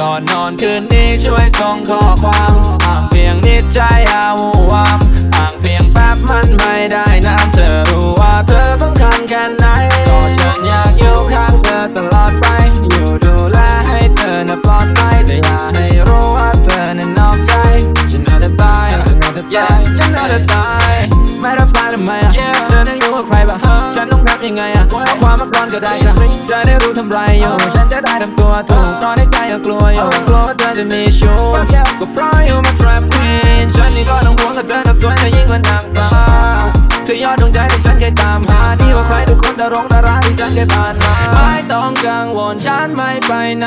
[0.00, 4.28] ก่อนนอนคืนนี้ช่วยส่งข้อความอ่างเพียงนิดใจเอา
[4.72, 4.98] วาง
[5.34, 9.64] อ่างเพียงแป๊บมันไม่ได้นะเธอรู้ว่าเธอสำคัญแค่ไหน
[10.08, 12.46] ก็ฉันอยากอยู่ข้างเธอตลอดไป
[12.90, 17.52] อยู่ดูแลให้เธอน่ะปลอดภัยแต่อย่าให้รู้ว่าเธอนั้นอกใจ
[18.10, 20.92] ฉันน่าจะตายฉันน่าจะตายฉันน่าจะตาย
[21.40, 22.32] ไม่รับสายทำไมอะ
[22.68, 23.65] เธอนั้อยู่กับใครบ้าง
[24.46, 26.14] วามมาก่อนก็ได้นะ
[26.50, 31.38] จะได้รู้ทำไรอยู่ฉันจะได้ทำตัวถูกตอนในใจก็กลัวอยู่กลัวว่าเธอจะมีชู้
[32.00, 36.08] ก็เพราะอยู่มา trap queen ฉันนี่ก็ต้องห่วงกับเธอนะสวยแต่ยิ่งกว่านางฟ้า
[37.06, 43.66] คือยอดดวงใจที่ฉันเคยตามหาดีกว่าใครทุกคนดารงดาราที่ฉันเคยผ่านมาไม่ต้องกังวลฉันไม่ไปไหน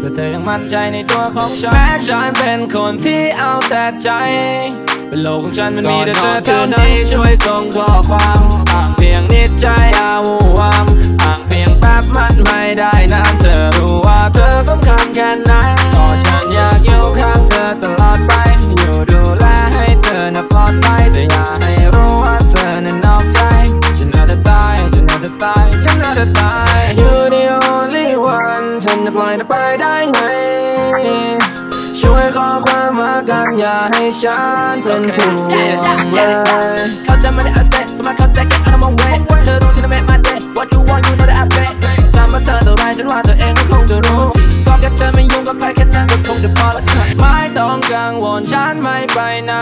[0.00, 4.10] แต่เธอยังมั่นใจในตัวของฉันแม้ฉันเป็นคนที่เอาแต่ใจ
[5.10, 9.66] เป็นโลกของฉันมันมีแต่เธอเท่านั้นที่ช่วยส่งข้อความห่างเพียงนิดใจ
[9.98, 10.86] อาวูวาม
[11.22, 15.52] ห่างเพียงแป๊บมันไม่ได้นานเธอรู้ว่าเธอสำคัญแค่ไหน
[15.94, 18.32] ก็ฉันอยากอยู่ข้างเธอตลอดไป
[18.78, 19.44] อยู่ดูแล
[19.74, 23.40] ให้เธอน่ะปลอดภัยแต่อย่าให้รู้ว่าเธอนั้นนอกใจ
[23.98, 31.39] ฉันน่าจะตายฉันน่าจะตายฉันน่าจะตาย You're the only one ฉันจะปล่อยเธอไปได้ไง
[33.28, 34.40] กันอย่าให้ฉั
[34.72, 36.20] นเป็นห่วงเล
[36.80, 41.38] ยเขาจะไม่ได้อาเซ็ตทำไมเขาใจ get out of my way เธอรู้ที่จะ make my day what you want you know that
[41.40, 41.72] I bet
[42.14, 44.24] ตามมาเธอเท่าไรฉันว่าเธอเองก็คงจะรู้
[44.66, 49.52] ก็แค่เธอไม่ยุ่งกับใครแค่นั้นก็คงจะพอละค่ะไม่ต้องกังวลฉันไม่ไปไหน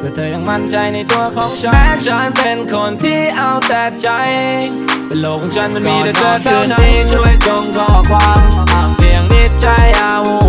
[0.00, 4.08] แต่เธอยังมั่นใจในตัวของฉันแม้ฉันเป็นคนที่เอาแต่ใจ
[5.06, 8.40] เป็นโลกของฉันมันมีแต่เธอเท่านั้นที่ช่วยส่งข้อความ
[8.72, 9.66] ห่างเพียงนิดใจ
[10.00, 10.47] อาวู